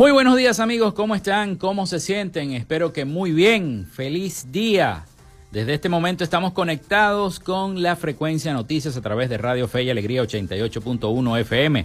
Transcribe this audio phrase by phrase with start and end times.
[0.00, 1.56] Muy buenos días amigos, ¿cómo están?
[1.56, 2.52] ¿Cómo se sienten?
[2.52, 3.86] Espero que muy bien.
[3.92, 5.04] Feliz día.
[5.50, 9.90] Desde este momento estamos conectados con la frecuencia noticias a través de Radio Fe y
[9.90, 11.84] Alegría 88.1 FM.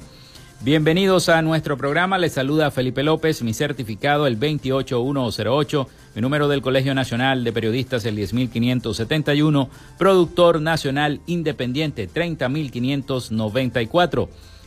[0.61, 2.17] Bienvenidos a nuestro programa.
[2.17, 8.05] Les saluda Felipe López, mi certificado el 28108, mi número del Colegio Nacional de Periodistas
[8.05, 14.29] el 10571, productor nacional independiente 30594.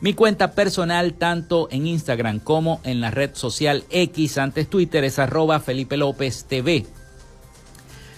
[0.00, 5.18] Mi cuenta personal, tanto en Instagram como en la red social X, antes Twitter, es
[5.18, 6.86] arroba Felipe López TV.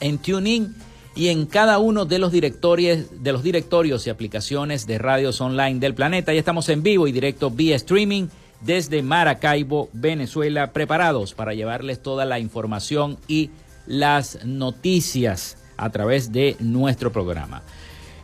[0.00, 0.74] en TuneIn
[1.16, 5.80] y en cada uno de los directorios, de los directorios y aplicaciones de radios online
[5.80, 6.32] del planeta.
[6.32, 8.28] Ya estamos en vivo y directo vía streaming
[8.60, 13.50] desde Maracaibo, Venezuela, preparados para llevarles toda la información y
[13.86, 17.62] las noticias a través de nuestro programa.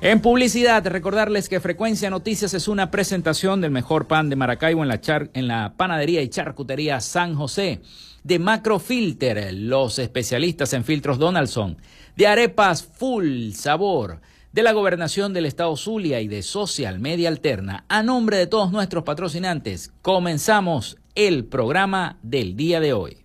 [0.02, 4.88] En publicidad, recordarles que Frecuencia Noticias es una presentación del mejor pan de Maracaibo en
[4.88, 5.00] la,
[5.32, 7.80] en la panadería y charcutería San José,
[8.22, 11.78] de Macrofilter, los especialistas en filtros Donaldson,
[12.14, 14.20] de arepas Full Sabor,
[14.52, 17.86] de la Gobernación del Estado Zulia y de Social Media Alterna.
[17.88, 23.24] A nombre de todos nuestros patrocinantes, comenzamos el programa del día de hoy.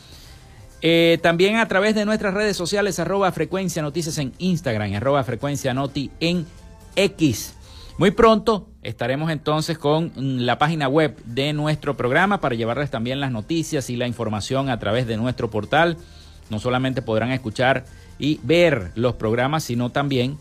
[0.82, 5.74] Eh, también a través de nuestras redes sociales, arroba frecuencia noticias en Instagram, arroba frecuencia
[5.74, 6.46] noti en
[6.96, 7.56] X.
[7.98, 13.32] Muy pronto estaremos entonces con la página web de nuestro programa para llevarles también las
[13.32, 15.98] noticias y la información a través de nuestro portal.
[16.50, 17.86] No solamente podrán escuchar
[18.18, 20.38] y ver los programas, sino también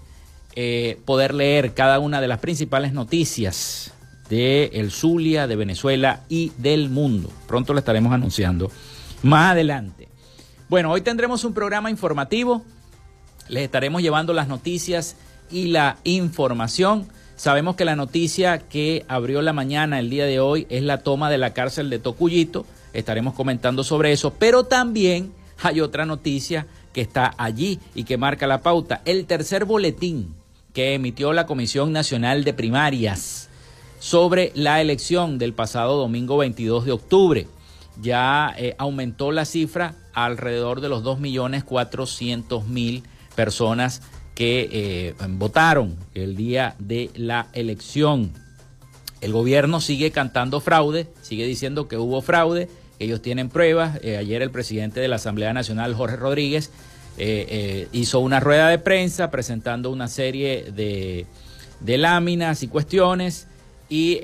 [0.56, 3.92] eh, poder leer cada una de las principales noticias
[4.30, 7.30] de el Zulia, de Venezuela y del mundo.
[7.46, 8.70] Pronto lo estaremos anunciando
[9.22, 10.08] más adelante.
[10.70, 12.64] Bueno, hoy tendremos un programa informativo.
[13.48, 15.16] Les estaremos llevando las noticias
[15.50, 20.66] y la información Sabemos que la noticia que abrió la mañana el día de hoy
[20.70, 22.66] es la toma de la cárcel de Tocuyito.
[22.92, 28.46] Estaremos comentando sobre eso, pero también hay otra noticia que está allí y que marca
[28.46, 29.00] la pauta.
[29.04, 30.34] El tercer boletín
[30.72, 33.48] que emitió la Comisión Nacional de Primarias
[33.98, 37.46] sobre la elección del pasado domingo 22 de octubre.
[38.00, 43.02] Ya eh, aumentó la cifra a alrededor de los 2.400.000
[43.34, 44.02] personas
[44.42, 48.32] que eh, votaron el día de la elección.
[49.20, 52.68] El gobierno sigue cantando fraude, sigue diciendo que hubo fraude,
[52.98, 54.00] ellos tienen pruebas.
[54.02, 56.72] Eh, ayer el presidente de la Asamblea Nacional, Jorge Rodríguez,
[57.18, 61.26] eh, hizo una rueda de prensa presentando una serie de,
[61.78, 63.46] de láminas y cuestiones
[63.88, 64.18] y,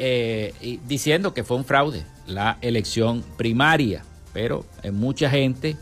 [0.61, 4.03] y, diciendo que fue un fraude la elección primaria.
[4.33, 5.77] Pero mucha gente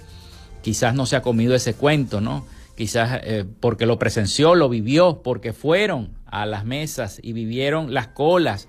[0.60, 2.44] quizás no se ha comido ese cuento, ¿no?
[2.76, 8.09] Quizás eh, porque lo presenció, lo vivió, porque fueron a las mesas y vivieron las
[8.09, 8.68] colas,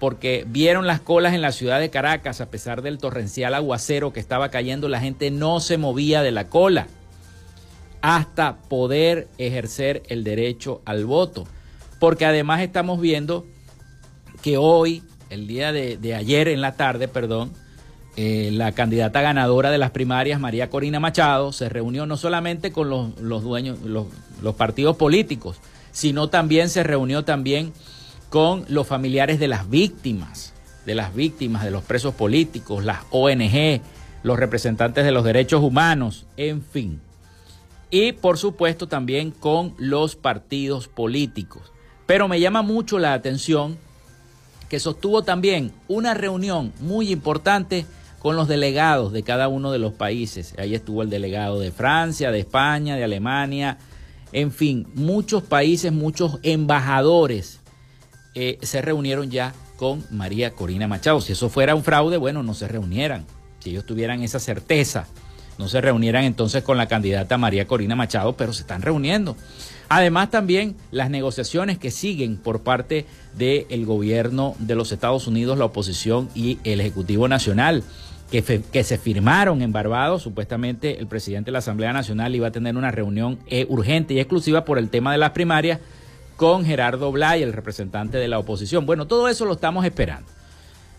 [0.00, 4.20] porque vieron las colas en la ciudad de Caracas, a pesar del torrencial aguacero que
[4.20, 6.88] estaba cayendo, la gente no se movía de la cola
[8.00, 11.46] hasta poder ejercer el derecho al voto.
[12.00, 13.46] Porque además estamos viendo
[14.42, 17.52] que hoy, el día de, ayer en la tarde, perdón,
[18.16, 22.90] eh, la candidata ganadora de las primarias, María Corina Machado, se reunió no solamente con
[22.90, 24.06] los, dueños, los,
[24.42, 25.56] los partidos políticos,
[25.92, 27.72] sino también se reunió también
[28.28, 30.52] con los familiares de las víctimas,
[30.84, 33.80] de las víctimas, de los presos políticos, las ONG,
[34.22, 37.00] los representantes de los derechos humanos, en fin.
[37.90, 41.72] Y por supuesto también con los partidos políticos.
[42.06, 43.78] Pero me llama mucho la atención
[44.68, 47.84] que sostuvo también una reunión muy importante
[48.22, 50.54] con los delegados de cada uno de los países.
[50.56, 53.78] Ahí estuvo el delegado de Francia, de España, de Alemania,
[54.30, 57.58] en fin, muchos países, muchos embajadores
[58.36, 61.20] eh, se reunieron ya con María Corina Machado.
[61.20, 63.26] Si eso fuera un fraude, bueno, no se reunieran.
[63.58, 65.08] Si ellos tuvieran esa certeza,
[65.58, 69.36] no se reunieran entonces con la candidata María Corina Machado, pero se están reuniendo.
[69.88, 73.04] Además también las negociaciones que siguen por parte
[73.36, 77.84] del gobierno de los Estados Unidos, la oposición y el Ejecutivo Nacional
[78.30, 80.22] que, se firmaron en Barbados.
[80.22, 84.20] Supuestamente el presidente de la Asamblea Nacional iba a tener una reunión eh, urgente y
[84.20, 85.80] exclusiva por el tema de las primarias
[86.36, 88.86] con Gerardo Blay, el representante de la oposición.
[88.86, 90.26] Bueno, todo eso lo estamos esperando.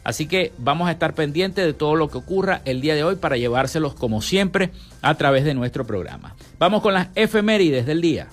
[0.03, 3.15] Así que vamos a estar pendientes de todo lo que ocurra el día de hoy
[3.15, 6.35] para llevárselos como siempre a través de nuestro programa.
[6.59, 8.27] Vamos con las efemérides del día.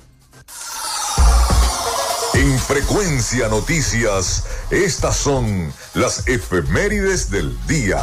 [2.34, 8.00] En frecuencia noticias, estas son las efemérides del día.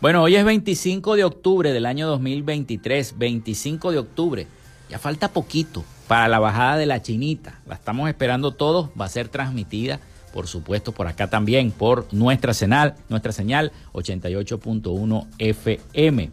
[0.00, 4.46] Bueno, hoy es 25 de octubre del año 2023, 25 de octubre.
[4.90, 7.60] Ya falta poquito para la bajada de la chinita.
[7.66, 8.90] La estamos esperando todos.
[9.00, 10.00] Va a ser transmitida,
[10.36, 16.30] por supuesto, por acá también, por nuestra señal, nuestra señal 88.1 FM.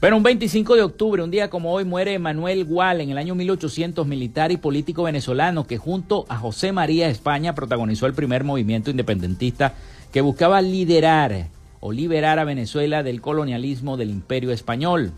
[0.00, 3.34] Bueno, un 25 de octubre, un día como hoy, muere Manuel Gual en el año
[3.34, 8.92] 1800, militar y político venezolano que junto a José María España protagonizó el primer movimiento
[8.92, 9.74] independentista
[10.12, 11.48] que buscaba liderar
[11.80, 15.10] o liberar a Venezuela del colonialismo del imperio español.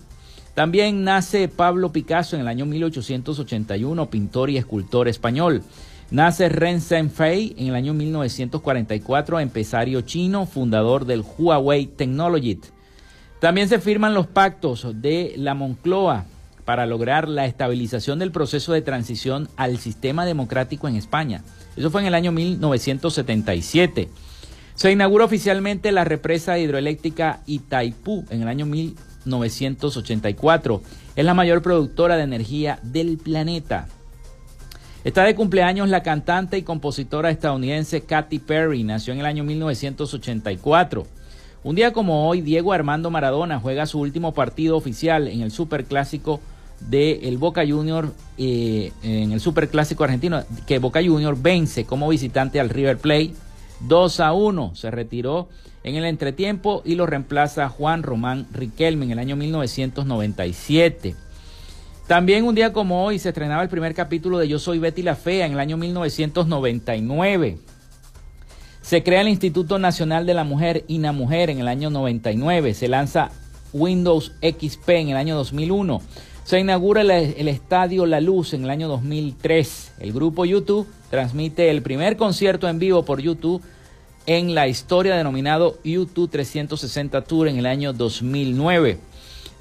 [0.55, 5.63] También nace Pablo Picasso en el año 1881, pintor y escultor español.
[6.11, 12.61] Nace Ren Zhengfei en el año 1944, empresario chino, fundador del Huawei Technology.
[13.41, 16.27] También se firman los pactos de la Moncloa
[16.65, 21.43] para lograr la estabilización del proceso de transición al sistema democrático en España.
[21.77, 24.09] Eso fue en el año 1977.
[24.77, 30.83] Se inaugura oficialmente la represa hidroeléctrica Itaipú en el año 1984.
[31.17, 33.89] Es la mayor productora de energía del planeta.
[35.07, 38.83] Está de cumpleaños la cantante y compositora estadounidense Katy Perry.
[38.83, 41.07] Nació en el año 1984.
[41.63, 46.41] Un día como hoy, Diego Armando Maradona juega su último partido oficial en el Superclásico
[46.81, 52.59] de el Boca Junior, eh, en el Superclásico argentino, que Boca Junior vence como visitante
[52.59, 53.31] al River Plate
[53.83, 54.75] 2 a 1.
[54.75, 55.49] Se retiró
[55.85, 61.15] en el entretiempo y lo reemplaza Juan Román Riquelme en el año 1997.
[62.07, 65.17] También un día como hoy se estrenaba el primer capítulo de Yo Soy Betty la
[65.17, 67.59] Fea en el año 1999.
[68.81, 72.75] Se crea el Instituto Nacional de la Mujer, INAMUJER, en el año 99.
[72.75, 73.33] Se lanza
[73.73, 76.01] Windows XP en el año 2001.
[76.45, 79.95] Se inaugura el, el, Estadio La Luz en el año 2003.
[79.99, 83.65] El grupo YouTube transmite el primer concierto en vivo por YouTube
[84.27, 88.99] en la historia denominado YouTube 360 Tour en el año 2009.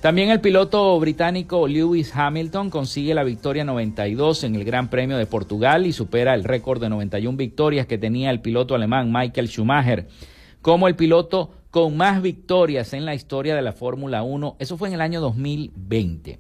[0.06, 5.26] También el piloto británico Lewis Hamilton consigue la victoria 92 en el Gran Premio de
[5.26, 10.08] Portugal y supera el récord de 91 victorias que tenía el piloto alemán Michael Schumacher
[10.62, 14.58] como el piloto con más victorias en la historia de la Fórmula 1.
[14.60, 16.38] Eso fue en el año 2020.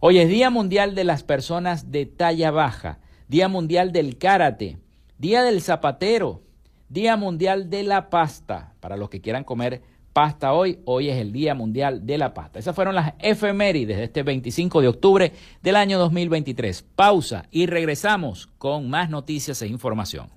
[0.00, 4.78] Hoy es Día Mundial de las Personas de Talla Baja, Día Mundial del Karate,
[5.18, 6.42] Día del Zapatero,
[6.88, 8.74] Día Mundial de la Pasta.
[8.80, 9.82] Para los que quieran comer
[10.14, 12.60] pasta hoy, hoy es el Día Mundial de la Pasta.
[12.60, 16.86] Esas fueron las efemérides de este 25 de octubre del año 2023.
[16.94, 20.30] Pausa y regresamos con más noticias e información.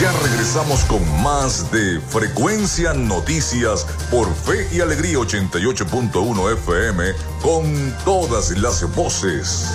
[0.00, 7.04] Ya regresamos con más de Frecuencia Noticias por Fe y Alegría 88.1 FM
[7.42, 9.74] con todas las voces.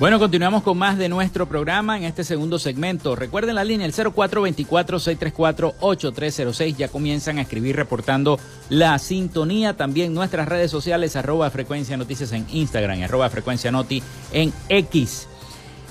[0.00, 3.16] Bueno, continuamos con más de nuestro programa en este segundo segmento.
[3.16, 6.74] Recuerden la línea el 0424-634-8306.
[6.74, 8.40] Ya comienzan a escribir reportando
[8.70, 9.76] la sintonía.
[9.76, 14.02] También nuestras redes sociales, arroba frecuencia noticias en Instagram, arroba frecuencia noti
[14.32, 15.28] en X.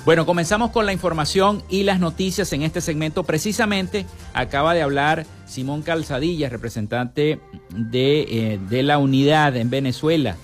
[0.06, 3.26] Bueno, comenzamos con la información y las noticias en este segmento.
[3.26, 7.40] Precisamente acaba de hablar Simón Calzadilla, representante
[7.70, 10.36] de, eh, de la unidad en Venezuela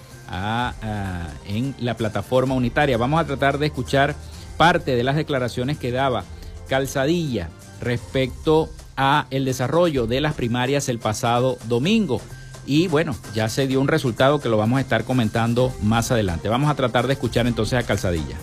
[1.47, 2.97] en la plataforma unitaria.
[2.97, 4.15] Vamos a tratar de escuchar
[4.57, 6.23] parte de las declaraciones que daba
[6.67, 7.49] Calzadilla
[7.81, 12.21] respecto a el desarrollo de las primarias el pasado domingo.
[12.65, 16.49] Y bueno, ya se dio un resultado que lo vamos a estar comentando más adelante.
[16.49, 18.37] Vamos a tratar de escuchar entonces a Calzadilla.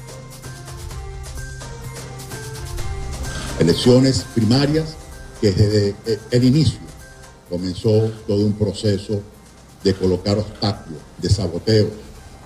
[3.58, 4.96] Elecciones primarias
[5.40, 5.96] que desde
[6.30, 6.78] el inicio
[7.50, 9.22] comenzó todo un proceso
[9.84, 11.90] de colocar obstáculos, de saboteo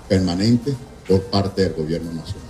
[0.08, 0.74] permanente
[1.06, 2.42] por parte del gobierno nacional.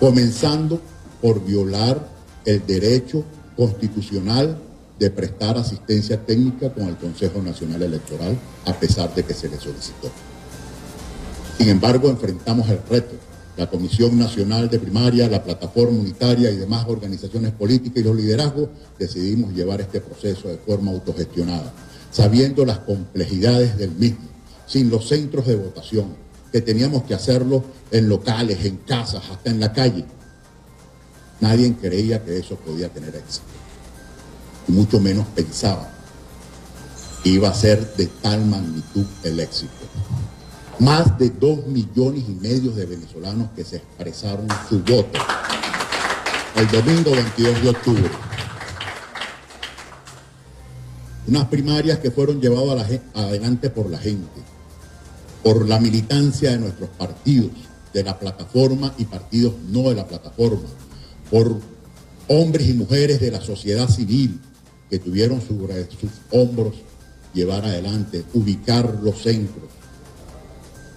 [0.00, 0.80] Comenzando
[1.20, 2.08] por violar
[2.44, 3.24] el derecho
[3.56, 4.58] constitucional
[4.98, 9.58] de prestar asistencia técnica con el Consejo Nacional Electoral, a pesar de que se le
[9.58, 10.10] solicitó.
[11.58, 13.14] Sin embargo, enfrentamos el reto.
[13.56, 18.70] La Comisión Nacional de Primaria, la Plataforma Unitaria y demás organizaciones políticas y los liderazgos
[18.98, 21.70] decidimos llevar este proceso de forma autogestionada
[22.12, 24.28] sabiendo las complejidades del mismo,
[24.66, 26.14] sin los centros de votación,
[26.52, 30.04] que teníamos que hacerlo en locales, en casas, hasta en la calle.
[31.40, 33.46] Nadie creía que eso podía tener éxito.
[34.68, 35.90] Y mucho menos pensaba
[37.24, 39.72] que iba a ser de tal magnitud el éxito.
[40.78, 45.18] Más de dos millones y medio de venezolanos que se expresaron su voto
[46.56, 48.10] el domingo 22 de octubre
[51.32, 54.38] unas primarias que fueron llevadas adelante por la gente,
[55.42, 57.52] por la militancia de nuestros partidos,
[57.94, 60.68] de la plataforma y partidos no de la plataforma,
[61.30, 61.58] por
[62.28, 64.42] hombres y mujeres de la sociedad civil
[64.90, 66.74] que tuvieron sobre sus hombros
[67.32, 69.70] llevar adelante, ubicar los centros,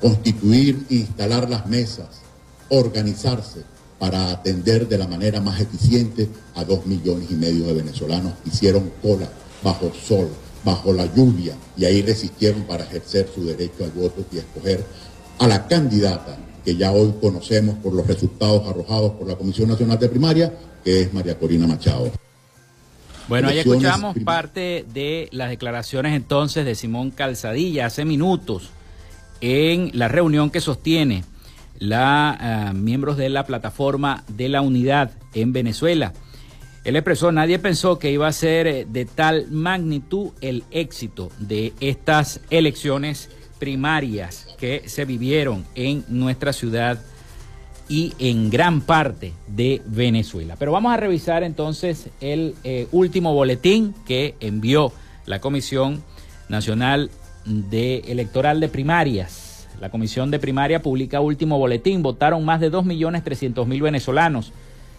[0.01, 2.09] constituir e instalar las mesas,
[2.67, 3.62] organizarse
[3.99, 8.49] para atender de la manera más eficiente a dos millones y medio de venezolanos que
[8.49, 9.29] hicieron cola
[9.63, 10.29] bajo sol,
[10.63, 14.85] bajo la lluvia, y ahí resistieron para ejercer su derecho al voto y escoger
[15.39, 19.99] a la candidata que ya hoy conocemos por los resultados arrojados por la Comisión Nacional
[19.99, 22.11] de Primaria, que es María Corina Machado.
[23.27, 28.69] Bueno, ahí escuchamos parte de las declaraciones entonces de Simón Calzadilla hace minutos
[29.41, 31.23] en la reunión que sostiene
[31.79, 36.13] la eh, miembros de la plataforma de la unidad en Venezuela.
[36.85, 41.73] Él expresó, nadie pensó que iba a ser eh, de tal magnitud el éxito de
[41.79, 46.99] estas elecciones primarias que se vivieron en nuestra ciudad
[47.89, 50.57] y en gran parte de Venezuela.
[50.59, 54.91] Pero vamos a revisar entonces el eh, último boletín que envió
[55.25, 56.03] la Comisión
[56.49, 57.09] Nacional
[57.45, 59.67] de Electoral de Primarias.
[59.81, 62.03] La Comisión de Primaria publica último boletín.
[62.03, 64.53] Votaron más de 2.300.000 venezolanos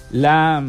[0.09, 0.63] La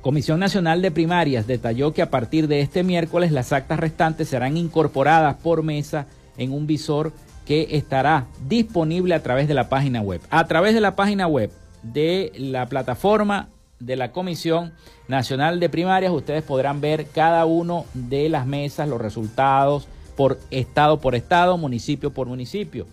[0.00, 4.56] Comisión Nacional de Primarias detalló que a partir de este miércoles las actas restantes serán
[4.56, 6.06] incorporadas por mesa
[6.36, 7.12] en un visor
[7.44, 10.20] que estará disponible a través de la página web.
[10.30, 11.50] A través de la página web
[11.82, 13.48] de la plataforma
[13.80, 14.72] de la Comisión
[15.08, 21.00] Nacional de Primarias ustedes podrán ver cada uno de las mesas, los resultados por estado
[21.00, 22.86] por estado, municipio por municipio.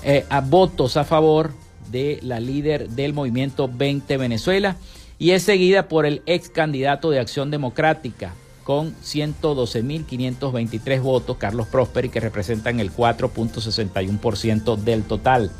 [0.05, 4.77] eh, votos a favor de la líder del movimiento 20 Venezuela
[5.19, 12.09] y es seguida por el ex candidato de Acción Democrática con 112.523 votos, Carlos Prosperi,
[12.09, 15.53] que representan el 4.61% del total.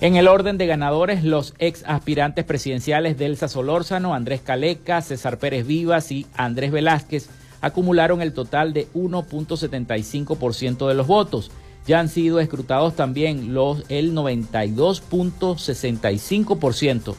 [0.00, 5.66] En el orden de ganadores, los ex aspirantes presidenciales Delsa Solórzano, Andrés Caleca, César Pérez
[5.66, 7.28] Vivas y Andrés Velázquez
[7.60, 11.50] acumularon el total de 1.75% de los votos.
[11.86, 17.14] Ya han sido escrutados también los, el 92.65%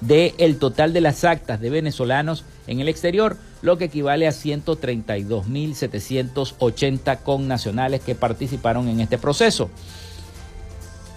[0.00, 7.22] del total de las actas de venezolanos en el exterior, lo que equivale a 132.780
[7.22, 9.68] connacionales que participaron en este proceso.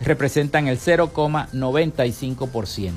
[0.00, 2.92] representan el 0,95%.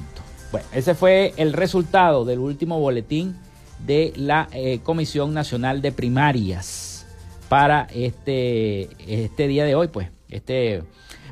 [0.52, 3.38] Bueno, ese fue el resultado del último boletín
[3.86, 7.06] de la eh, Comisión Nacional de Primarias
[7.50, 10.84] para este, este día de hoy, pues, este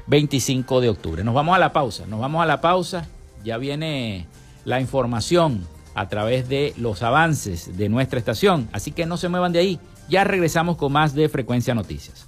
[0.07, 1.23] 25 de octubre.
[1.23, 3.07] Nos vamos a la pausa, nos vamos a la pausa,
[3.43, 4.27] ya viene
[4.63, 9.53] la información a través de los avances de nuestra estación, así que no se muevan
[9.53, 9.79] de ahí.
[10.09, 12.27] Ya regresamos con más de Frecuencia Noticias.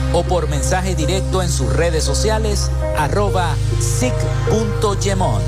[0.13, 5.43] o por mensaje directo en sus redes sociales arroba sic.gemont.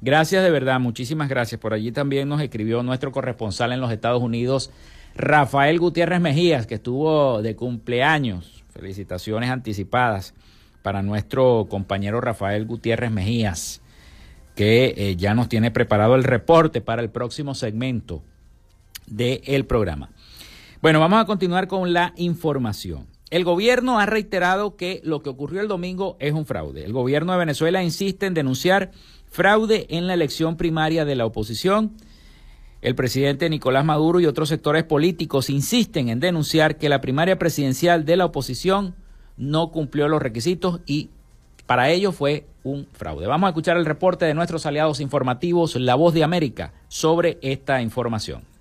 [0.02, 1.62] Gracias de verdad, muchísimas gracias.
[1.62, 4.70] Por allí también nos escribió nuestro corresponsal en los Estados Unidos,
[5.16, 10.34] Rafael Gutiérrez Mejías, que estuvo de cumpleaños Felicitaciones anticipadas
[10.82, 13.82] para nuestro compañero Rafael Gutiérrez Mejías,
[14.56, 18.24] que eh, ya nos tiene preparado el reporte para el próximo segmento
[19.08, 20.12] del programa.
[20.82, 23.08] Bueno, vamos a continuar con la información.
[23.30, 26.84] El gobierno ha reiterado que lo que ocurrió el domingo es un fraude.
[26.84, 28.92] El gobierno de Venezuela insiste en denunciar
[29.30, 31.96] fraude en la elección primaria de la oposición
[32.82, 38.06] el presidente Nicolás Maduro y otros sectores políticos insisten en denunciar que la primaria presidencial
[38.06, 38.96] de la oposición
[39.38, 41.10] no cumplió los requisitos y
[41.68, 43.28] para ello fue un fraude.
[43.28, 47.82] Vamos a escuchar el reporte de nuestros aliados informativos, La Voz de América, sobre esta
[47.82, 48.52] información.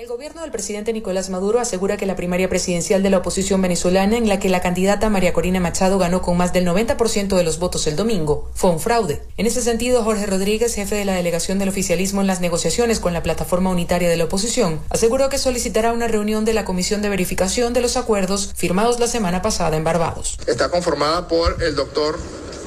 [0.00, 4.16] El gobierno del presidente Nicolás Maduro asegura que la primaria presidencial de la oposición venezolana,
[4.16, 7.58] en la que la candidata María Corina Machado ganó con más del 90% de los
[7.58, 9.20] votos el domingo, fue un fraude.
[9.36, 13.12] En ese sentido, Jorge Rodríguez, jefe de la delegación del oficialismo en las negociaciones con
[13.12, 17.10] la plataforma unitaria de la oposición, aseguró que solicitará una reunión de la Comisión de
[17.10, 20.38] Verificación de los Acuerdos firmados la semana pasada en Barbados.
[20.46, 22.18] Está conformada por el doctor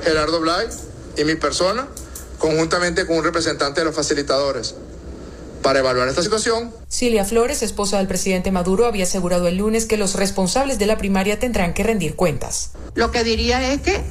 [0.04, 0.68] Gerardo Blay
[1.18, 1.88] y mi persona,
[2.38, 4.76] conjuntamente con un representante de los facilitadores
[5.62, 6.72] para evaluar esta situación.
[6.90, 10.98] Cilia Flores, esposa del presidente Maduro, había asegurado el lunes que los responsables de la
[10.98, 12.72] primaria tendrán que rendir cuentas.
[12.96, 14.04] Lo que diría es que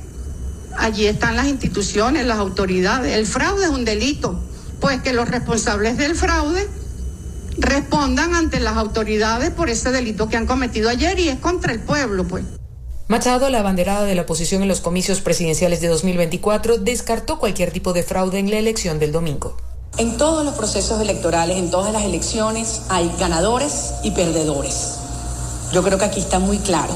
[0.78, 3.14] allí están las instituciones, las autoridades.
[3.14, 4.42] El fraude es un delito,
[4.80, 6.66] pues que los responsables del fraude
[7.58, 11.80] respondan ante las autoridades por ese delito que han cometido ayer y es contra el
[11.80, 12.44] pueblo, pues.
[13.08, 17.92] Machado, la abanderada de la oposición en los comicios presidenciales de 2024, descartó cualquier tipo
[17.92, 19.56] de fraude en la elección del domingo.
[19.98, 24.98] En todos los procesos electorales, en todas las elecciones, hay ganadores y perdedores.
[25.72, 26.94] Yo creo que aquí está muy claro.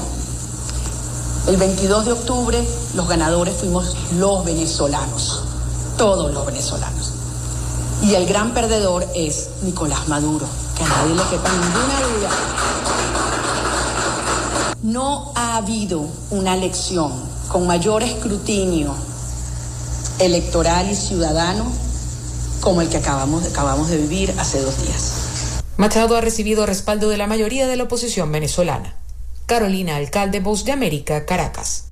[1.47, 2.63] El 22 de octubre
[2.95, 5.43] los ganadores fuimos los venezolanos,
[5.97, 7.13] todos los venezolanos.
[8.03, 12.29] Y el gran perdedor es Nicolás Maduro, que a nadie le quepa ninguna duda.
[14.83, 17.11] No ha habido una elección
[17.47, 18.93] con mayor escrutinio
[20.19, 21.65] electoral y ciudadano
[22.61, 25.63] como el que acabamos, acabamos de vivir hace dos días.
[25.77, 28.95] Machado ha recibido respaldo de la mayoría de la oposición venezolana.
[29.45, 31.91] Carolina Alcalde, Voz de América, Caracas.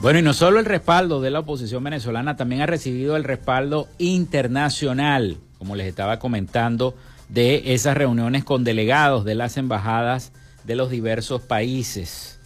[0.00, 3.88] Bueno, y no solo el respaldo de la oposición venezolana, también ha recibido el respaldo
[3.98, 6.94] internacional, como les estaba comentando,
[7.28, 10.32] de esas reuniones con delegados de las embajadas
[10.64, 12.38] de los diversos países.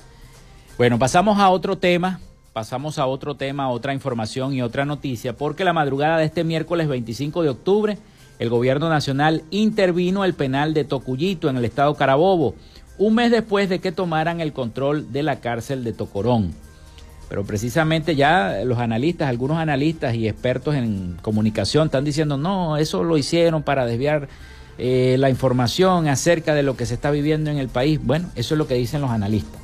[0.79, 2.21] Bueno, pasamos a otro tema,
[2.53, 6.89] pasamos a otro tema, otra información y otra noticia, porque la madrugada de este miércoles
[6.89, 7.99] 25 de octubre,
[8.39, 12.55] el gobierno nacional intervino el penal de Tocuyito en el estado Carabobo,
[12.99, 16.53] un mes después de que tomaran el control de la cárcel de Tocorón.
[17.33, 23.05] Pero precisamente ya los analistas, algunos analistas y expertos en comunicación están diciendo, no, eso
[23.05, 24.29] lo hicieron para desviar
[24.77, 27.99] eh, la información acerca de lo que se está viviendo en el país.
[28.03, 29.63] Bueno, eso es lo que dicen los analistas.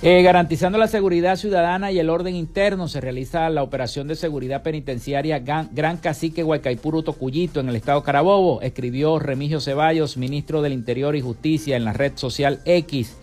[0.00, 4.62] Eh, garantizando la seguridad ciudadana y el orden interno, se realiza la operación de seguridad
[4.62, 11.16] penitenciaria Gran, Cacique Huaycaipuro Tocuyito en el estado Carabobo, escribió Remigio Ceballos, ministro del Interior
[11.16, 13.16] y Justicia en la red social X.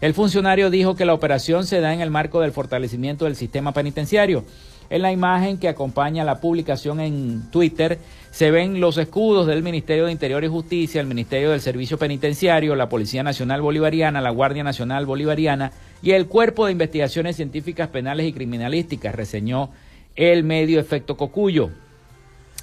[0.00, 3.72] El funcionario dijo que la operación se da en el marco del fortalecimiento del sistema
[3.72, 4.44] penitenciario.
[4.90, 7.98] En la imagen que acompaña la publicación en Twitter
[8.30, 12.76] se ven los escudos del Ministerio de Interior y Justicia, el Ministerio del Servicio Penitenciario,
[12.76, 18.26] la Policía Nacional Bolivariana, la Guardia Nacional Bolivariana y el Cuerpo de Investigaciones Científicas Penales
[18.26, 19.70] y Criminalísticas, reseñó
[20.14, 21.70] el medio Efecto Cocuyo.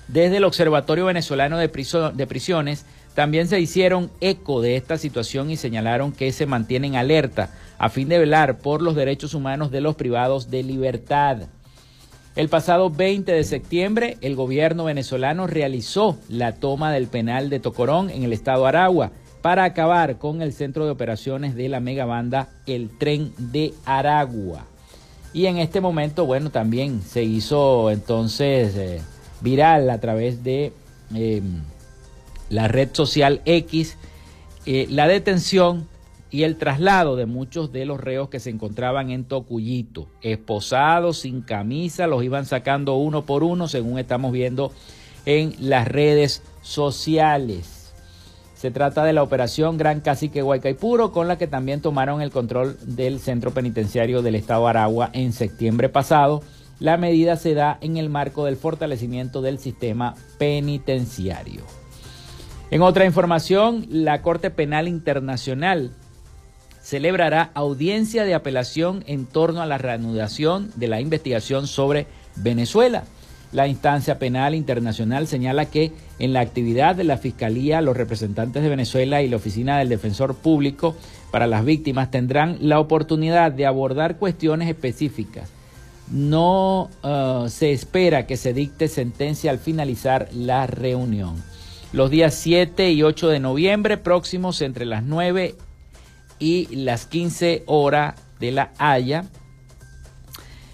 [0.07, 6.11] Desde el Observatorio Venezolano de, Prisiones también se hicieron eco de esta situación y señalaron
[6.11, 10.51] que se mantienen alerta a fin de velar por los derechos humanos de los privados
[10.51, 11.47] de libertad.
[12.35, 18.09] El pasado 20 de septiembre, el gobierno venezolano realizó la toma del penal de Tocorón
[18.09, 22.89] en el estado Aragua para acabar con el centro de operaciones de la megabanda El
[22.97, 24.65] Tren de Aragua.
[25.31, 29.01] Y en este momento, bueno, también se hizo entonces eh,
[29.39, 30.73] viral a través de...
[31.13, 31.61] Em,
[32.49, 33.97] la red social X,
[34.65, 35.87] eh, la detención
[36.31, 41.41] y el traslado de muchos de los reos que se encontraban en Tocuyito, esposados, sin
[41.41, 44.71] camisa, los iban sacando uno por uno, según estamos viendo
[45.25, 47.93] en las redes sociales.
[48.55, 52.77] Se trata de la operación Gran Cacique Huaycaipuro, con la que también tomaron el control
[52.81, 56.41] del centro penitenciario del estado Aragua en septiembre pasado.
[56.79, 61.63] La medida se da en el marco del fortalecimiento del sistema penitenciario.
[62.71, 65.91] En otra información, la Corte Penal Internacional
[66.81, 73.03] celebrará audiencia de apelación en torno a la reanudación de la investigación sobre Venezuela.
[73.51, 78.69] La instancia penal internacional señala que en la actividad de la Fiscalía, los representantes de
[78.69, 80.95] Venezuela y la Oficina del Defensor Público
[81.31, 85.49] para las Víctimas tendrán la oportunidad de abordar cuestiones específicas.
[86.11, 91.35] No uh, se espera que se dicte sentencia al finalizar la reunión
[91.95, 95.55] los días 7 y 8 de noviembre próximos entre las 9
[96.39, 99.23] y las 15 horas de la Haya.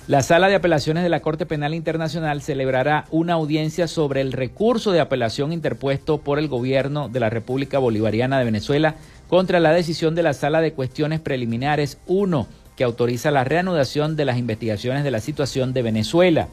[0.08, 4.92] La Sala de Apelaciones de la Corte Penal Internacional celebrará una audiencia sobre el recurso
[4.94, 8.96] de apelación interpuesto por el gobierno de la República Bolivariana de Venezuela
[9.28, 14.26] contra la decisión de la Sala de Cuestiones Preliminares 1 que autoriza la reanudación de
[14.26, 16.48] las investigaciones de la situación de Venezuela.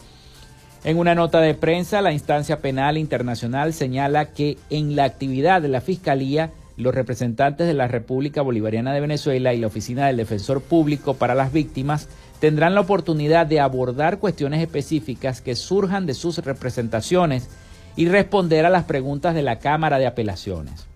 [0.84, 5.68] En una nota de prensa, la instancia penal internacional señala que en la actividad de
[5.68, 10.62] la Fiscalía, los representantes de la República Bolivariana de Venezuela y la Oficina del Defensor
[10.62, 16.38] Público para las Víctimas tendrán la oportunidad de abordar cuestiones específicas que surjan de sus
[16.38, 17.48] representaciones
[17.96, 20.86] y responder a las preguntas de la Cámara de Apelaciones.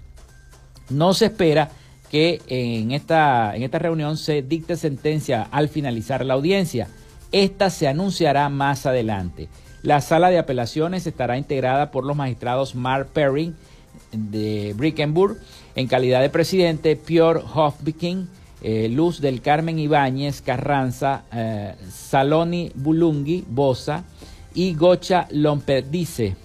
[0.88, 1.70] No se espera
[2.08, 6.86] que en esta, en esta reunión se dicte sentencia al finalizar la audiencia.
[7.32, 9.48] Esta se anunciará más adelante.
[9.82, 13.52] La sala de apelaciones estará integrada por los magistrados Mark Perry,
[14.12, 15.38] de Brickenburg.
[15.74, 18.28] En calidad de presidente, Pior Hofbiking,
[18.62, 24.04] eh, Luz del Carmen Ibáñez Carranza, eh, Saloni Bulungi Bosa
[24.54, 26.36] y Gocha Lomperdice.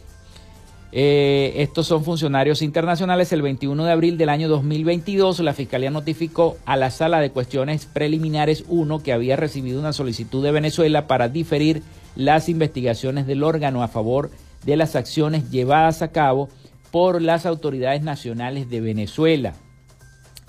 [0.91, 3.31] Eh, estos son funcionarios internacionales.
[3.33, 7.85] El 21 de abril del año 2022, la Fiscalía notificó a la Sala de Cuestiones
[7.85, 11.83] Preliminares 1 que había recibido una solicitud de Venezuela para diferir
[12.17, 14.31] las investigaciones del órgano a favor
[14.65, 16.49] de las acciones llevadas a cabo
[16.91, 19.53] por las autoridades nacionales de Venezuela.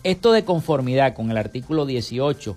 [0.02, 2.56] Esto de conformidad con el artículo 18,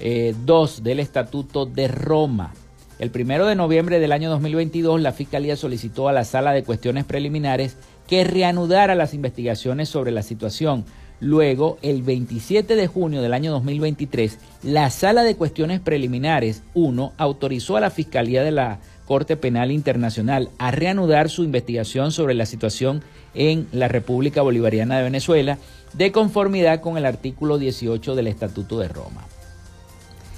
[0.00, 2.52] eh, del Estatuto de Roma.
[2.98, 7.04] El primero de noviembre del año 2022, la Fiscalía solicitó a la Sala de Cuestiones
[7.04, 7.76] Preliminares
[8.08, 10.84] que reanudara las investigaciones sobre la situación.
[11.20, 17.76] Luego, el 27 de junio del año 2023, la Sala de Cuestiones Preliminares 1 autorizó
[17.76, 23.02] a la Fiscalía de la Corte Penal Internacional a reanudar su investigación sobre la situación
[23.34, 25.58] en la República Bolivariana de Venezuela
[25.92, 29.26] de conformidad con el artículo 18 del Estatuto de Roma.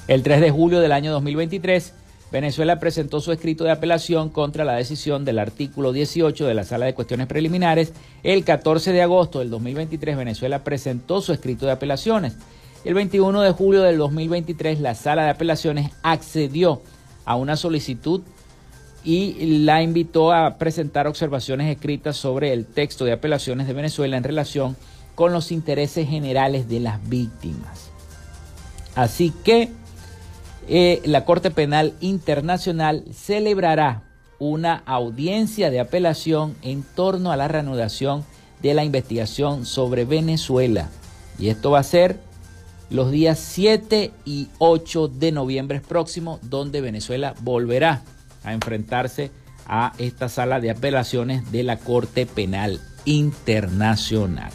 [0.09, 1.95] El 3 de julio del año 2023,
[2.33, 6.87] Venezuela presentó su escrito de apelación contra la decisión del artículo 18 de la Sala
[6.87, 7.93] de Cuestiones Preliminares.
[8.23, 12.37] El 14 de agosto del 2023, Venezuela presentó su escrito de apelaciones.
[12.87, 16.81] El 21 de julio del 2023, la Sala de Apelaciones accedió
[17.27, 18.23] a una solicitud
[19.05, 24.25] y la invitó a presentar observaciones escritas sobre el texto de apelaciones de Venezuela en
[24.25, 24.75] relación
[25.15, 27.91] con los intereses generales de las víctimas.
[28.95, 29.71] Así que
[30.69, 34.03] eh, la Corte Penal Internacional celebrará
[34.39, 38.25] una audiencia de apelación en torno a la reanudación
[38.61, 40.89] de la investigación sobre Venezuela.
[41.39, 42.19] Y esto va a ser
[42.91, 48.03] los días 7 y 8 de noviembre próximo, donde Venezuela volverá
[48.45, 49.31] a enfrentarse
[49.67, 54.51] a esta sala de apelaciones de la Corte Penal Internacional.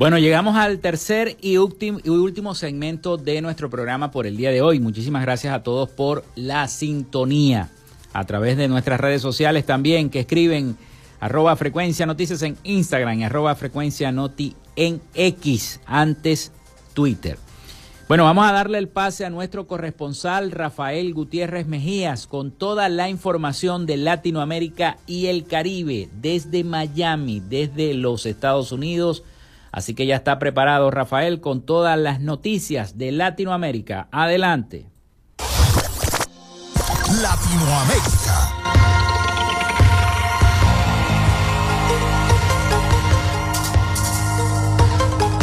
[0.00, 4.80] Bueno, llegamos al tercer y, último segmento de nuestro programa por el día de hoy.
[4.80, 7.68] Muchísimas gracias a todos por la sintonía
[8.14, 10.78] a través de nuestras redes sociales también que escriben
[11.20, 16.50] arroba frecuencia noticias en Instagram y arroba frecuencia noti en X, antes
[16.94, 17.36] Twitter.
[18.08, 23.10] Bueno, vamos a darle el pase a nuestro corresponsal Rafael Gutiérrez Mejías con toda la
[23.10, 29.24] información de Latinoamérica y el Caribe desde Miami, desde los Estados Unidos
[29.72, 34.08] Así que ya está preparado Rafael con todas las noticias de Latinoamérica.
[34.10, 34.86] Adelante.
[37.22, 38.49] Latinoamérica.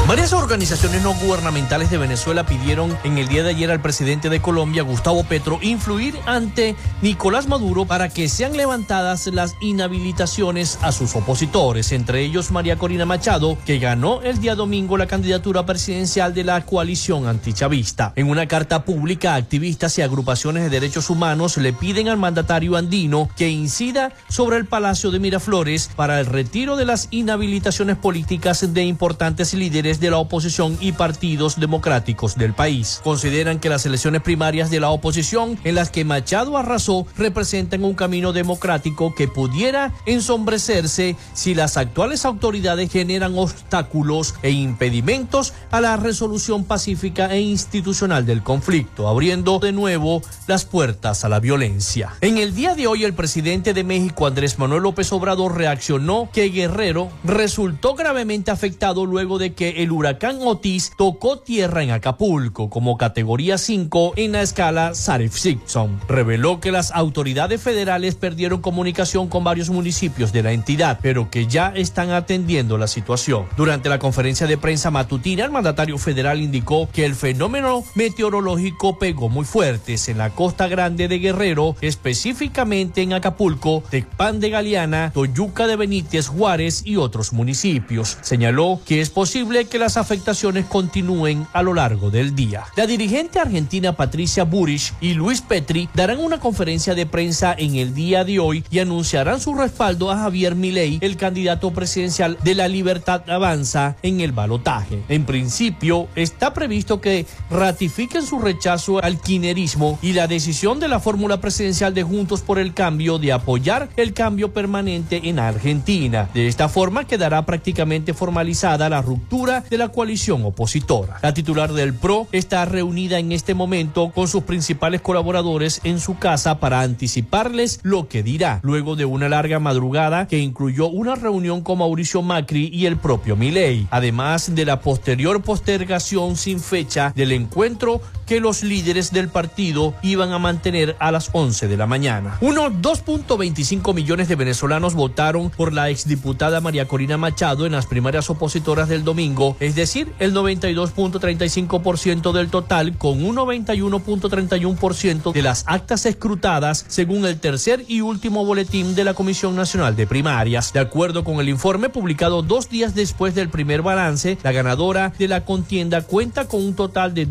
[0.08, 4.40] Varias organizaciones no gubernamentales de Venezuela pidieron en el día de ayer al presidente de
[4.40, 11.14] Colombia, Gustavo Petro, influir ante Nicolás Maduro para que sean levantadas las inhabilitaciones a sus
[11.18, 16.46] opositores, entre ellos María Corina Machado, que ganó el día domingo la candidatura presidencial de
[16.46, 18.14] la coalición antichavista.
[18.16, 23.28] En una carta pública, activistas y agrupaciones de derechos humanos le piden al mandatario andino
[23.36, 28.86] que incida sobre el Palacio de Miraflores para el retiro de las inhabilitaciones políticas de
[28.86, 33.02] importantes líderes de la oposición y partidos democráticos del país.
[33.04, 37.94] Consideran que las elecciones primarias de la oposición en las que Machado arrasó representan un
[37.94, 45.98] camino democrático que pudiera ensombrecerse si las actuales autoridades generan obstáculos e impedimentos a la
[45.98, 52.14] resolución pacífica e institucional del conflicto, abriendo de nuevo las puertas a la violencia.
[52.22, 56.50] En el día de hoy el presidente de México, Andrés Manuel López Obrador, reaccionó que
[56.50, 62.98] Guerrero resultó gravemente afectado luego de que el huracán Otis tocó tierra en Acapulco como
[62.98, 66.00] categoría 5 en la escala Saif-Simpson.
[66.08, 71.48] Reveló que las autoridades federales perdieron comunicación con varios municipios de la entidad, pero que
[71.48, 73.46] ya están atendiendo la situación.
[73.58, 79.30] Durante la conferencia de prensa matutina, el mandatario federal indicó que el fenómeno meteorológico pegó
[79.30, 85.68] muy fuertes en la costa grande de Guerrero, específicamente en Acapulco, Tecpan de Galeana, Toyuca
[85.68, 88.18] de Benítez, Juárez y otros municipios.
[88.22, 92.66] Señaló que es posible que las afectaciones continúen a lo largo del día.
[92.76, 97.94] La dirigente argentina Patricia Burich y Luis Petri darán una conferencia de prensa en el
[97.94, 102.68] día de hoy y anunciarán su respaldo a Javier Milei, el candidato presidencial de la
[102.68, 105.04] Libertad Avanza en el balotaje.
[105.10, 111.00] En principio, está previsto que ratifiquen su rechazo al quinerismo y la decisión de la
[111.00, 116.30] fórmula presidencial de Juntos por el Cambio de apoyar el cambio permanente en Argentina.
[116.34, 121.20] De esta forma quedará prácticamente formalizada la ruptura de la coalición opositora.
[121.22, 126.18] La titular del PRO está reunida en este momento con sus principales colaboradores en su
[126.18, 131.62] casa para anticiparles lo que dirá, luego de una larga madrugada que incluyó una reunión
[131.62, 137.32] con Mauricio Macri y el propio Milei, además de la posterior postergación sin fecha del
[137.32, 142.38] encuentro que los líderes del partido iban a mantener a las 11 de la mañana.
[142.42, 148.30] Unos 2.25 millones de venezolanos votaron por la exdiputada María Corina Machado en las primarias
[148.30, 156.06] opositoras del domingo, es decir, el 92.35% del total con un 91.31% de las actas
[156.06, 160.74] escrutadas según el tercer y último boletín de la Comisión Nacional de Primarias.
[160.74, 165.28] De acuerdo con el informe publicado dos días después del primer balance, la ganadora de
[165.28, 167.26] la contienda cuenta con un total de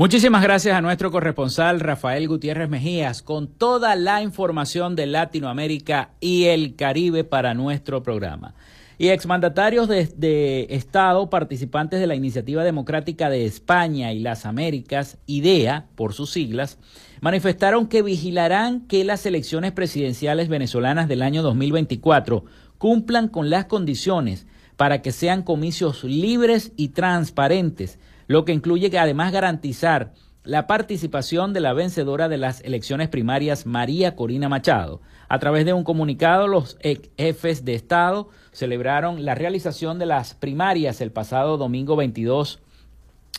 [0.00, 6.44] Muchísimas gracias a nuestro corresponsal Rafael Gutiérrez Mejías con toda la información de Latinoamérica y
[6.44, 8.54] el Caribe para nuestro programa.
[8.96, 15.18] Y exmandatarios de, de, Estado participantes de la Iniciativa Democrática de España y las Américas,
[15.26, 16.78] IDEA por sus siglas,
[17.20, 22.46] manifestaron que vigilarán que las elecciones presidenciales venezolanas del año 2024
[22.78, 24.46] cumplan con las condiciones
[24.78, 27.98] para que sean comicios libres y transparentes
[28.30, 30.12] lo que incluye que además garantizar
[30.44, 35.00] la participación de la vencedora de las elecciones primarias, María Corina Machado.
[35.28, 36.78] A través de un comunicado, los
[37.18, 42.60] jefes de Estado celebraron la realización de las primarias el pasado domingo 22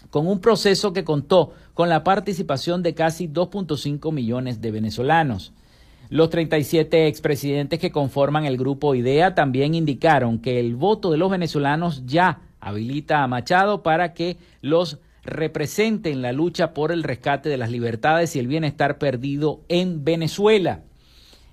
[0.09, 5.53] con un proceso que contó con la participación de casi 2.5 millones de venezolanos.
[6.09, 11.31] Los 37 expresidentes que conforman el grupo IDEA también indicaron que el voto de los
[11.31, 17.49] venezolanos ya habilita a Machado para que los represente en la lucha por el rescate
[17.49, 20.83] de las libertades y el bienestar perdido en Venezuela.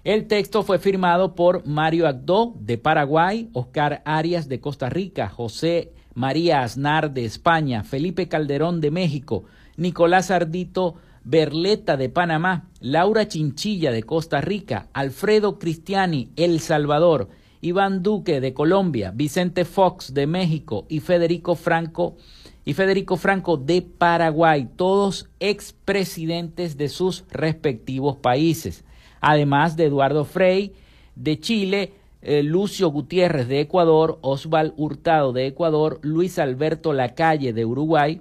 [0.05, 5.93] El texto fue firmado por Mario Agdó de Paraguay, Oscar Arias de Costa Rica, José
[6.15, 9.45] María Aznar de España, Felipe Calderón de México,
[9.77, 10.95] Nicolás Ardito
[11.25, 17.29] Berleta de Panamá, Laura Chinchilla de Costa Rica, Alfredo Cristiani, El Salvador,
[17.61, 22.17] Iván Duque de Colombia, Vicente Fox de México y Federico Franco
[22.65, 28.85] y Federico Franco de Paraguay, todos expresidentes de sus respectivos países.
[29.21, 30.75] Además de Eduardo Frei
[31.17, 37.65] de Chile, eh, Lucio Gutiérrez de Ecuador, Osval Hurtado de Ecuador, Luis Alberto Lacalle de
[37.65, 38.21] Uruguay,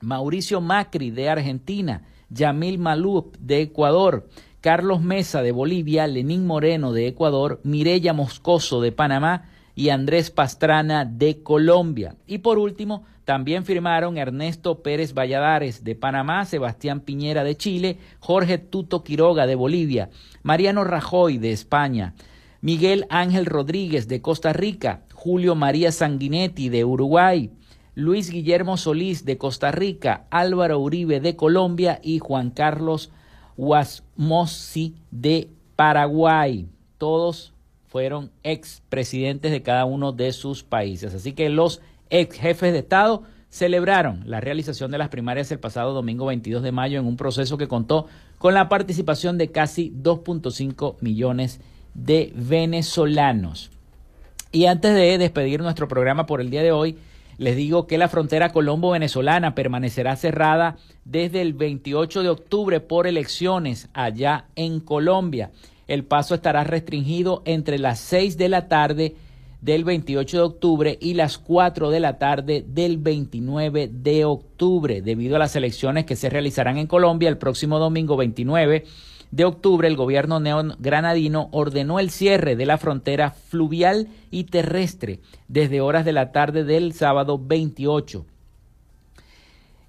[0.00, 4.28] Mauricio Macri de Argentina, Yamil Malup de Ecuador,
[4.66, 9.44] Carlos Mesa de Bolivia, Lenín Moreno de Ecuador, Mirella Moscoso de Panamá
[9.76, 12.16] y Andrés Pastrana de Colombia.
[12.26, 18.58] Y por último, también firmaron Ernesto Pérez Valladares de Panamá, Sebastián Piñera de Chile, Jorge
[18.58, 20.10] Tuto Quiroga de Bolivia,
[20.42, 22.14] Mariano Rajoy de España,
[22.60, 27.52] Miguel Ángel Rodríguez de Costa Rica, Julio María Sanguinetti de Uruguay,
[27.94, 33.12] Luis Guillermo Solís de Costa Rica, Álvaro Uribe de Colombia y Juan Carlos
[33.56, 36.68] Guasmosi de Paraguay.
[36.98, 37.52] Todos
[37.88, 41.14] fueron expresidentes de cada uno de sus países.
[41.14, 41.80] Así que los
[42.10, 46.72] ex jefes de Estado celebraron la realización de las primarias el pasado domingo 22 de
[46.72, 48.06] mayo en un proceso que contó
[48.38, 51.60] con la participación de casi 2.5 millones
[51.94, 53.70] de venezolanos.
[54.52, 56.98] Y antes de despedir nuestro programa por el día de hoy,
[57.38, 63.88] les digo que la frontera colombo-venezolana permanecerá cerrada desde el 28 de octubre por elecciones
[63.92, 65.50] allá en Colombia.
[65.86, 69.16] El paso estará restringido entre las 6 de la tarde
[69.60, 75.36] del 28 de octubre y las 4 de la tarde del 29 de octubre, debido
[75.36, 78.84] a las elecciones que se realizarán en Colombia el próximo domingo 29
[79.30, 85.80] de octubre, el gobierno neogranadino ordenó el cierre de la frontera fluvial y terrestre desde
[85.80, 88.24] horas de la tarde del sábado 28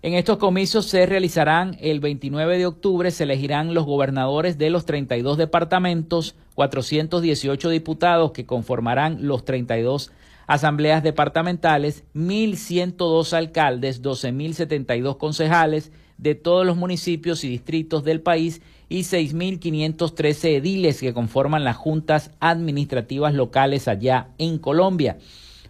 [0.03, 4.85] en estos comicios se realizarán el 29 de octubre, se elegirán los gobernadores de los
[4.85, 10.11] 32 departamentos, 418 diputados que conformarán los 32
[10.45, 19.01] asambleas departamentales, 1.102 alcaldes, 12.072 concejales de todos los municipios y distritos del país y
[19.01, 25.17] 6.513 ediles que conforman las juntas administrativas locales allá en Colombia.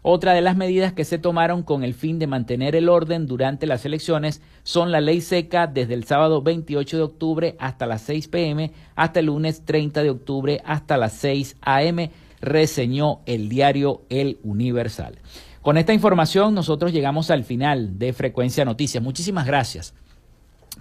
[0.04, 3.66] Otra de las medidas que se tomaron con el fin de mantener el orden durante
[3.66, 8.28] las elecciones son la ley seca desde el sábado 28 de octubre hasta las 6
[8.30, 12.10] pm hasta el lunes 30 de octubre hasta las 6 am,
[12.40, 15.18] reseñó el diario El Universal.
[15.62, 19.04] Con esta información nosotros llegamos al final de Frecuencia Noticias.
[19.04, 19.94] Muchísimas gracias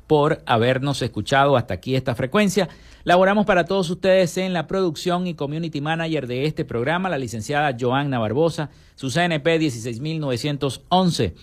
[0.07, 2.69] por habernos escuchado hasta aquí esta frecuencia.
[3.05, 7.77] Laboramos para todos ustedes en la producción y community manager de este programa, la licenciada
[7.79, 11.35] Joanna Barbosa, su CNP 16911.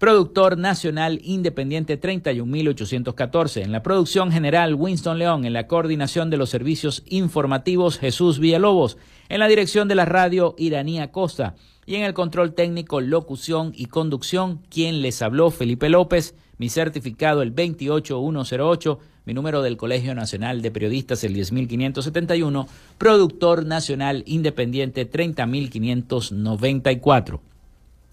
[0.00, 3.60] Productor nacional independiente 31814.
[3.60, 5.44] En la producción general Winston León.
[5.44, 8.96] En la coordinación de los servicios informativos Jesús Villalobos.
[9.28, 11.54] En la dirección de la radio Iranía Costa.
[11.84, 17.40] Y en el control técnico, locución y conducción, quien les habló Felipe López mi certificado
[17.40, 27.40] el 28108, mi número del Colegio Nacional de Periodistas el 10571, productor nacional independiente 30594.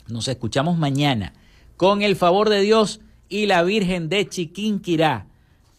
[0.07, 1.33] Nos escuchamos mañana
[1.75, 5.27] con el favor de Dios y la Virgen de Chiquinquirá.